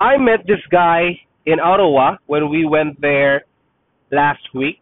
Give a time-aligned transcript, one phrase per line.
[0.00, 3.44] I met this guy in Ottawa when we went there
[4.12, 4.78] last week,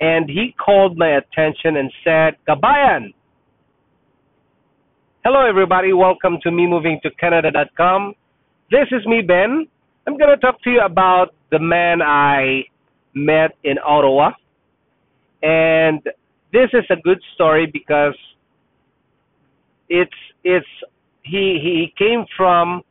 [0.00, 3.12] and he called my attention and said, Kabayan,
[5.24, 8.14] hello everybody, welcome to me moving to Canada.com.
[8.70, 9.66] This is me, Ben.
[10.06, 12.62] I'm going to talk to you about the man I
[13.14, 14.30] met in Ottawa.
[15.42, 16.00] And
[16.50, 18.16] this is a good story because
[19.90, 20.10] it's
[20.44, 20.66] it's
[21.22, 22.82] he he came from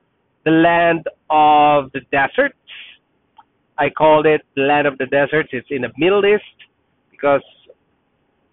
[0.45, 2.55] the land of the deserts.
[3.77, 5.49] I called it the land of the deserts.
[5.51, 6.43] It's in the Middle East
[7.09, 7.43] because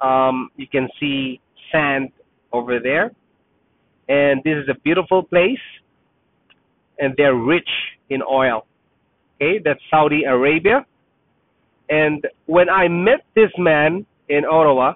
[0.01, 1.41] um, you can see
[1.73, 2.11] sand
[2.53, 3.13] over there,
[4.09, 5.59] and this is a beautiful place,
[6.99, 7.69] and they're rich
[8.11, 8.67] in oil.
[9.37, 10.85] Okay, that's Saudi Arabia.
[11.89, 14.95] And when I met this man in Ottawa,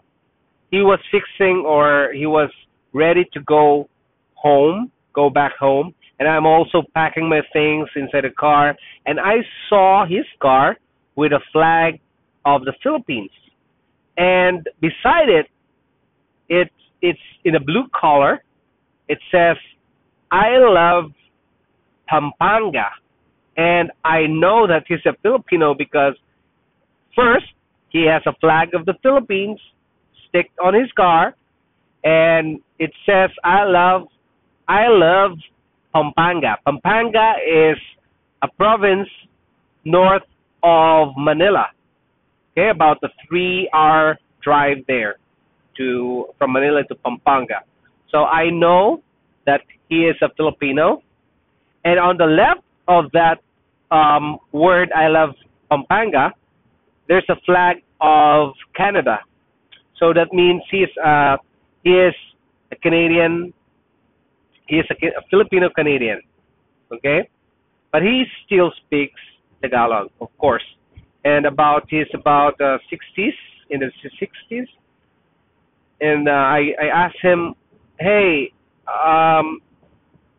[0.71, 2.51] he was fixing or he was
[2.93, 3.89] ready to go
[4.35, 8.77] home, go back home, and I'm also packing my things inside the car,
[9.07, 10.77] and I saw his car
[11.17, 11.99] with a flag
[12.45, 13.33] of the Philippines,
[14.17, 15.47] and beside it,
[16.49, 16.71] it
[17.01, 18.45] it's in a blue color.
[19.09, 19.57] It says,
[20.31, 21.11] "I love
[22.07, 22.91] Pampanga,"
[23.57, 26.15] and I know that he's a Filipino because
[27.17, 27.51] first
[27.89, 29.59] he has a flag of the Philippines
[30.29, 31.35] sticked on his car,
[32.05, 34.07] and it says, "I love,
[34.69, 35.33] I love
[35.93, 37.79] Pampanga." Pampanga is
[38.43, 39.09] a province
[39.85, 40.27] north
[40.63, 41.67] of Manila.
[42.53, 45.17] Okay, about a three-hour drive there
[45.77, 47.65] to from Manila to Pampanga.
[48.11, 49.03] So I know
[49.47, 51.03] that he is a Filipino,
[51.85, 53.41] and on the left of that
[53.91, 55.35] um, word, "I love
[55.71, 56.33] Pampanga,"
[57.09, 59.21] there's a flag of Canada.
[59.99, 61.37] So that means he's uh,
[61.85, 62.15] he is
[62.71, 63.55] a Canadian.
[64.67, 66.21] He is a, a Filipino Canadian.
[66.93, 67.29] Okay,
[67.91, 69.21] but he still speaks
[69.63, 70.65] Tagalog, of course.
[71.25, 73.33] And about he's about uh, 60s
[73.71, 73.91] in the
[74.21, 74.67] 60s.
[76.01, 77.55] And uh, I I asked him,
[77.99, 78.53] hey,
[78.89, 79.61] um,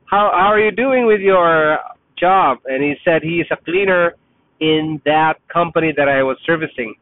[0.05, 1.79] how how are you doing with your
[2.17, 2.59] job?
[2.65, 4.15] And he said he is a cleaner
[4.59, 6.95] in that company that I was servicing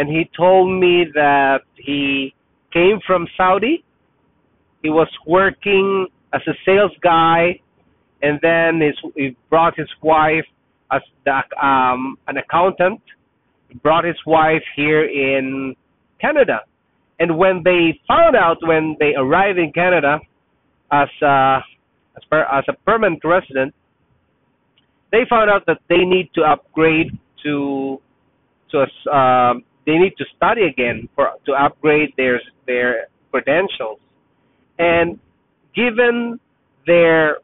[0.00, 2.34] and he told me that he
[2.72, 3.84] came from Saudi.
[4.82, 7.60] He was working as a sales guy,
[8.22, 10.44] and then his, he brought his wife
[10.92, 13.00] as the, um, an accountant.
[13.68, 15.74] He brought his wife here in
[16.20, 16.60] Canada,
[17.18, 20.18] and when they found out when they arrived in Canada
[20.90, 21.58] as a,
[22.16, 23.74] as, per, as a permanent resident,
[25.12, 28.00] they found out that they need to upgrade to
[28.70, 33.98] to a um, they need to study again for to upgrade their their credentials.
[34.80, 35.20] And
[35.74, 36.40] given
[36.86, 37.38] their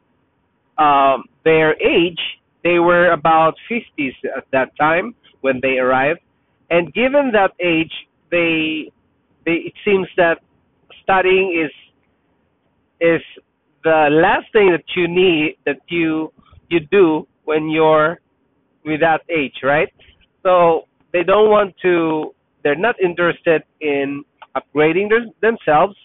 [0.79, 2.19] um, their age,
[2.63, 6.19] they were about 50s at that time when they arrived.
[6.69, 7.93] And given that age,
[8.31, 8.91] they
[9.45, 10.39] they it seems that
[11.03, 11.71] studying is
[12.99, 13.21] is
[13.83, 16.33] the last thing that you need that you
[16.69, 18.19] you do when you're
[18.83, 19.93] with that age, right?
[20.41, 22.33] So they don't want to
[22.63, 24.23] they're not interested in
[24.55, 25.95] upgrading their, themselves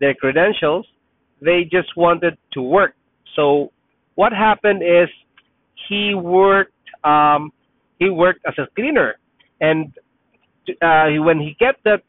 [0.00, 0.86] their credentials
[1.40, 2.94] they just wanted to work.
[3.36, 3.70] So
[4.16, 5.08] what happened is
[5.88, 6.72] he worked
[7.04, 7.52] um
[7.98, 9.16] he worked as a cleaner.
[9.60, 9.92] And
[10.82, 12.02] uh when he get that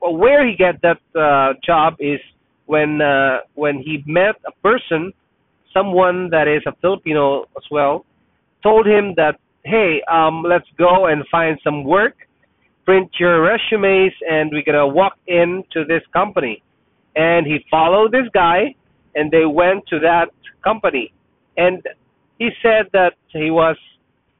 [0.00, 2.20] where he get that uh job is
[2.66, 5.12] when uh when he met a person
[5.72, 8.04] someone that is a filipino as well
[8.62, 12.14] told him that hey, um, let's go and find some work,
[12.90, 16.60] print your resumes, and we're gonna walk into this company.
[17.14, 18.74] And he followed this guy,
[19.14, 20.30] and they went to that
[20.64, 21.12] company.
[21.56, 21.86] And
[22.40, 23.76] he said that he was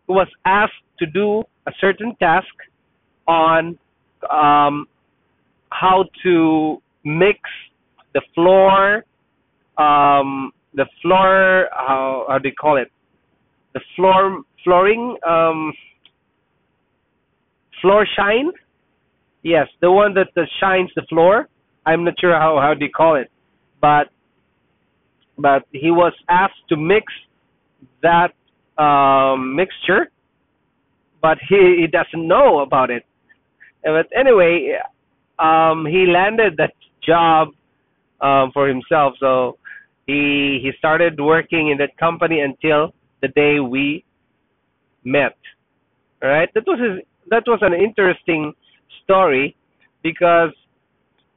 [0.08, 2.52] he was asked to do a certain task
[3.28, 3.78] on
[4.28, 4.88] um,
[5.70, 7.38] how to mix
[8.14, 9.04] the floor,
[9.78, 12.90] um, the floor, how, how do you call it?
[13.74, 15.72] The floor flooring um
[17.80, 18.50] floor shine?
[19.42, 21.48] Yes the one that, that shines the floor.
[21.86, 23.30] I'm not sure how how you call it.
[23.80, 24.08] But
[25.38, 27.12] but he was asked to mix
[28.02, 28.32] that
[28.82, 30.10] um mixture
[31.22, 33.04] but he he doesn't know about it.
[33.82, 34.78] But anyway
[35.38, 37.48] um he landed that job
[38.20, 39.14] um for himself.
[39.18, 39.58] So
[40.06, 42.92] he he started working in that company until
[43.22, 44.04] the day we
[45.04, 45.36] met.
[46.22, 48.52] All right, that was his, that was an interesting
[49.02, 49.56] story
[50.02, 50.52] because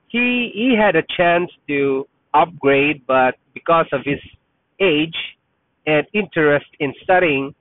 [0.07, 4.19] he he had a chance to upgrade, but because of his
[4.79, 5.15] age,
[5.85, 7.53] and interest in studying,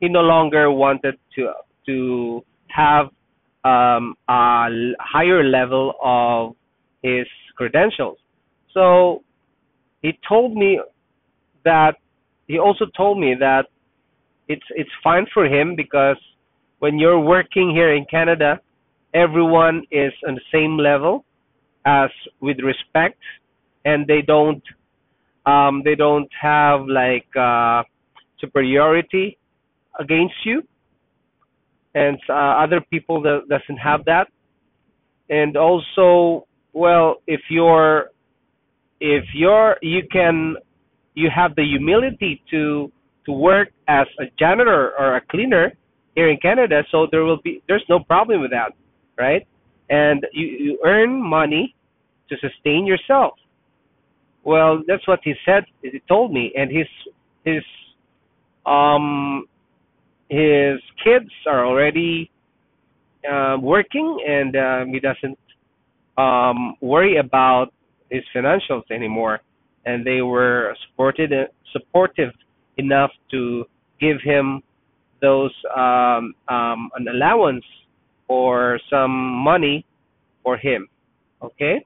[0.00, 1.52] he no longer wanted to
[1.86, 3.06] to have
[3.64, 4.68] um, a
[5.00, 6.54] higher level of
[7.02, 8.18] his credentials.
[8.72, 9.22] So
[10.02, 10.80] he told me
[11.64, 11.96] that
[12.46, 13.66] he also told me that
[14.48, 16.18] it's it's fine for him because
[16.78, 18.60] when you're working here in Canada,
[19.14, 21.24] everyone is on the same level
[21.84, 23.18] as with respect,
[23.84, 24.62] and they don't
[25.46, 27.82] um, they don't have like uh,
[28.40, 29.38] superiority
[29.98, 30.62] against you,
[31.94, 34.26] and uh, other people that doesn't have that.
[35.30, 38.10] And also, well, if you're
[39.00, 40.56] if you're you can
[41.14, 42.92] you have the humility to
[43.24, 45.72] to work as a janitor or a cleaner
[46.16, 48.72] here in Canada, so there will be there's no problem with that,
[49.16, 49.46] right?
[49.88, 51.76] And you, you earn money
[52.28, 53.34] to sustain yourself.
[54.42, 55.64] Well, that's what he said.
[55.82, 56.88] He told me, and his
[57.44, 57.62] his
[58.64, 59.46] um
[60.28, 62.30] his kids are already
[63.30, 65.38] uh, working, and um, he doesn't
[66.16, 67.72] um worry about
[68.10, 69.40] his financials anymore.
[69.84, 71.30] And they were supported
[71.72, 72.32] supportive
[72.78, 73.64] enough to
[74.00, 74.62] give him
[75.20, 77.64] those um, um, an allowance
[78.28, 79.84] or some money
[80.42, 80.88] for him.
[81.42, 81.84] Okay,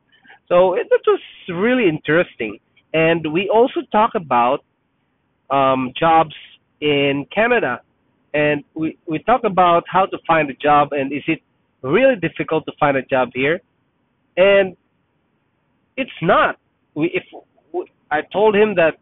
[0.48, 2.58] so it, that was really interesting,
[2.94, 4.64] and we also talk about
[5.50, 6.34] um, jobs
[6.80, 7.80] in Canada,
[8.34, 11.40] and we we talk about how to find a job and is it
[11.82, 13.60] really difficult to find a job here,
[14.36, 14.76] and
[15.96, 16.56] it's not.
[16.94, 17.24] We if
[18.10, 18.98] I told him that,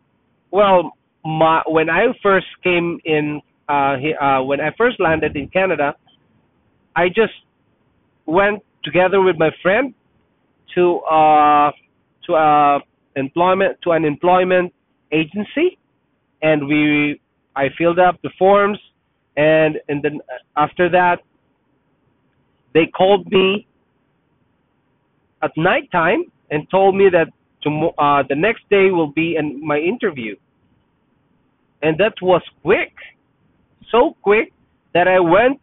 [0.50, 0.92] well,
[1.24, 5.94] my when I first came in, uh, he, uh, when I first landed in Canada,
[6.97, 7.35] I just
[8.26, 9.94] went together with my friend
[10.75, 11.70] to uh
[12.26, 12.81] to a
[13.17, 14.73] employment to an employment
[15.12, 15.79] agency,
[16.43, 17.20] and we
[17.56, 18.79] I filled up the forms,
[19.37, 20.20] and and then
[20.56, 21.20] after that,
[22.75, 23.67] they called me
[25.43, 27.29] at night time and told me that
[27.62, 30.37] tomorrow uh, the next day will be in my interview.
[31.82, 32.93] And that was quick,
[33.90, 34.52] so quick
[34.94, 35.61] that I went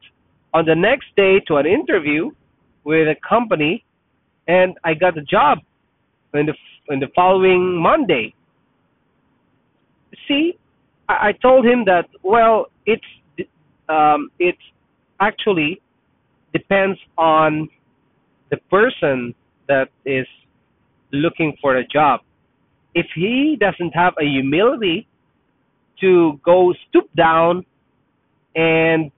[0.54, 2.32] on the next day to an interview
[2.84, 3.84] with a company,
[4.48, 5.60] and I got the job
[6.34, 6.54] in the
[6.90, 8.34] in the following Monday.
[10.28, 10.58] See,
[11.10, 13.04] I, I told him that well, it's
[13.90, 14.58] um, it's
[15.20, 15.82] actually
[16.54, 17.70] depends on
[18.50, 19.34] the person
[19.68, 20.28] that is
[21.12, 22.22] looking for a job.
[22.94, 25.08] If he doesn't have a humility
[26.02, 27.66] to go stoop down
[28.56, 29.12] and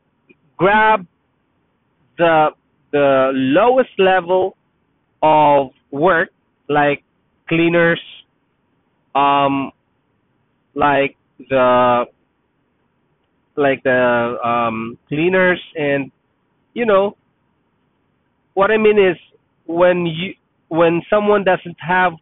[0.58, 1.06] grab
[2.18, 2.50] the
[2.92, 4.58] the lowest level
[5.22, 6.30] of work
[6.68, 7.04] like
[7.48, 8.02] cleaners
[9.16, 9.72] um
[10.76, 11.16] like
[11.50, 12.06] the
[13.56, 16.12] like the um cleaners and
[16.74, 17.16] you know
[18.54, 19.18] what i mean is
[19.66, 20.34] when you
[20.70, 22.14] when someone doesn't have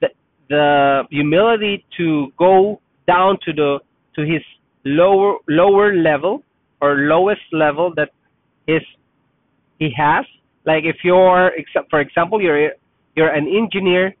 [0.00, 0.08] the
[0.48, 3.78] the humility to go down to the
[4.14, 4.42] to his
[4.84, 6.42] lower lower level
[6.80, 8.10] or lowest level that
[8.66, 8.82] his
[9.78, 10.24] he has.
[10.64, 11.52] Like if you're
[11.90, 12.72] for example you're
[13.16, 14.14] you're an engineer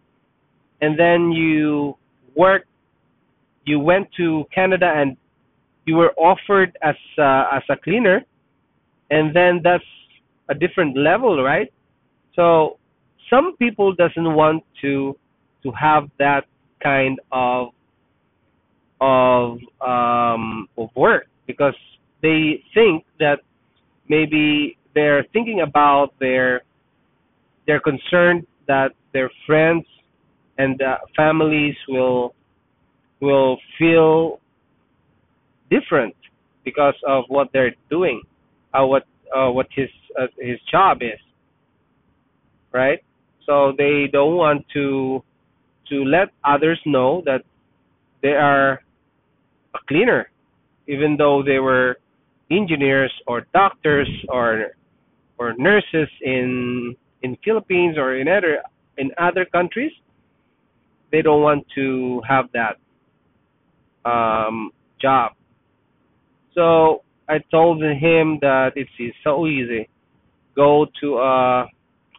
[0.80, 1.96] and then you
[2.34, 2.66] work
[3.64, 5.16] you went to Canada and
[5.86, 8.22] you were offered as uh, as a cleaner
[9.10, 9.84] and then that's
[10.48, 11.72] a different level right?
[12.34, 12.78] So
[13.30, 15.16] some people doesn't want to
[15.62, 16.44] to have that
[16.82, 17.68] kind of
[19.00, 21.74] of um, of work because
[22.22, 23.40] they think that
[24.08, 26.62] maybe they're thinking about their
[27.66, 29.84] they're concerned that their friends
[30.58, 32.34] and uh, families will
[33.20, 34.40] will feel
[35.70, 36.14] different
[36.64, 38.22] because of what they're doing,
[38.72, 39.88] uh, what uh, what his
[40.20, 41.20] uh, his job is,
[42.72, 43.02] right?
[43.46, 45.22] So they don't want to
[45.90, 47.42] to let others know that
[48.24, 48.80] they are
[49.74, 50.30] a cleaner,
[50.88, 51.98] even though they were
[52.50, 54.72] engineers or doctors or
[55.38, 58.62] or nurses in in Philippines or in other
[58.96, 59.92] in other countries.
[61.12, 62.76] They don't want to have that
[64.08, 65.32] um, job.
[66.54, 68.90] So I told him that it's
[69.22, 69.88] so easy.
[70.56, 71.66] Go to uh,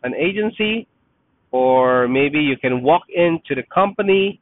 [0.04, 0.88] an agency,
[1.52, 4.40] or maybe you can walk into the company.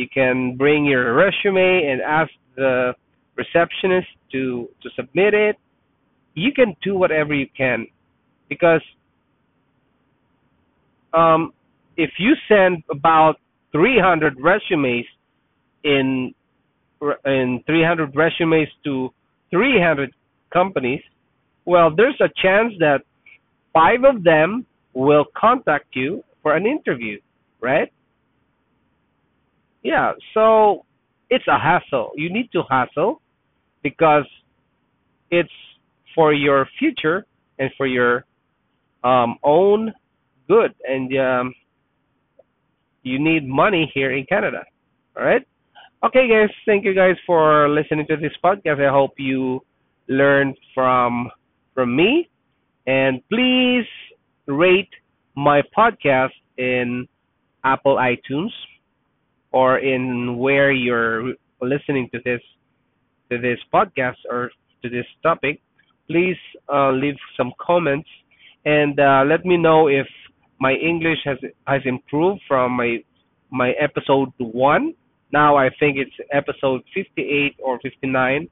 [0.00, 2.94] You can bring your resume and ask the
[3.36, 5.56] receptionist to to submit it
[6.34, 7.86] you can do whatever you can
[8.48, 8.82] because
[11.12, 11.52] um,
[11.96, 13.36] if you send about
[13.72, 15.06] 300 resumes
[15.84, 16.34] in
[17.24, 19.08] and 300 resumes to
[19.50, 20.12] 300
[20.52, 21.00] companies,
[21.64, 23.00] well, there's a chance that
[23.72, 27.18] five of them will contact you for an interview,
[27.60, 27.90] right?
[29.82, 30.84] Yeah, so
[31.30, 32.12] it's a hassle.
[32.16, 33.20] You need to hustle
[33.82, 34.26] because
[35.30, 35.50] it's
[36.14, 37.26] for your future
[37.58, 38.24] and for your
[39.04, 39.92] um, own
[40.48, 41.54] good, and um,
[43.02, 44.64] you need money here in Canada.
[45.16, 45.46] All right.
[46.04, 46.50] Okay, guys.
[46.66, 48.84] Thank you guys for listening to this podcast.
[48.86, 49.60] I hope you
[50.08, 51.30] learned from
[51.74, 52.28] from me,
[52.86, 53.86] and please
[54.46, 54.90] rate
[55.36, 57.06] my podcast in
[57.64, 58.50] Apple iTunes
[59.52, 62.40] or in where you're listening to this
[63.30, 64.50] to this podcast or
[64.82, 65.60] to this topic,
[66.08, 66.36] please
[66.72, 68.08] uh, leave some comments
[68.64, 70.06] and uh, let me know if
[70.60, 72.98] my English has has improved from my
[73.50, 74.94] my episode one.
[75.32, 78.48] Now I think it's episode 58 or 59.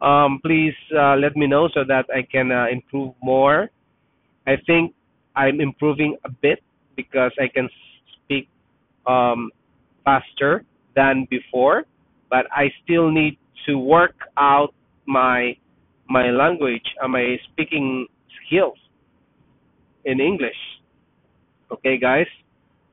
[0.00, 3.70] Um, please uh, let me know so that I can uh, improve more.
[4.46, 4.94] I think
[5.34, 6.62] I'm improving a bit
[6.96, 7.68] because I can
[8.12, 8.48] speak
[9.06, 9.50] um,
[10.06, 11.84] faster than before,
[12.30, 13.36] but I still need
[13.66, 14.72] to work out
[15.06, 15.54] my
[16.08, 18.06] my language and my speaking
[18.46, 18.78] skills
[20.04, 20.56] in English.
[21.70, 22.26] Okay, guys.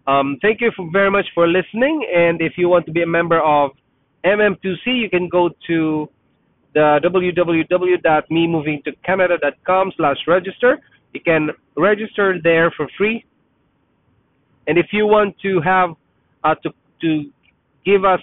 [0.08, 2.06] Um, thank you for, very much for listening.
[2.14, 3.72] And if you want to be a member of
[4.26, 6.10] MM2C, you can go to
[6.74, 10.82] the www.memovingtocanada.com slash register.
[11.14, 13.24] You can register there for free.
[14.68, 15.92] And if you want to have
[16.44, 16.72] uh, to
[17.02, 17.26] to
[17.86, 18.22] give us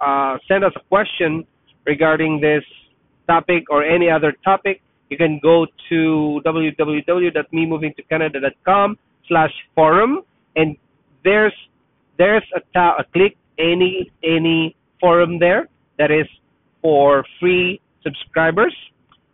[0.00, 1.46] uh, send us a question
[1.86, 2.64] regarding this
[3.28, 8.98] topic or any other topic, you can go to www.memovingtocanada.com
[9.28, 10.20] slash forum
[10.56, 10.76] and
[11.24, 11.54] there's
[12.18, 16.26] there's a, ta- a click any any forum there that is
[16.82, 18.74] for free subscribers.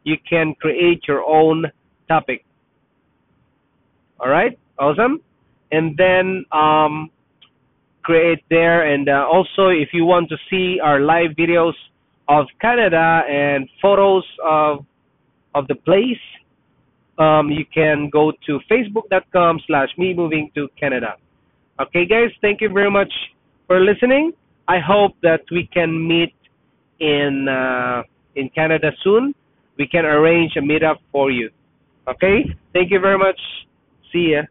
[0.05, 1.65] You can create your own
[2.09, 2.45] topic.
[4.21, 5.23] All right, awesome.
[5.73, 7.11] And then um,
[8.05, 8.93] create there.
[8.93, 11.75] And uh, also, if you want to see our live videos
[12.29, 14.85] of Canada and photos of
[15.55, 16.25] of the place,
[17.19, 21.15] um, you can go to facebook.com slash me moving to Canada.
[21.81, 23.13] Okay, guys, thank you very much
[23.67, 24.33] for listening.
[24.67, 26.35] I hope that we can meet
[27.01, 28.03] in uh,
[28.37, 29.35] in Canada soon.
[29.79, 31.51] We can arrange a meetup for you.
[32.09, 33.41] Okay, thank you very much.
[34.13, 34.43] See ya.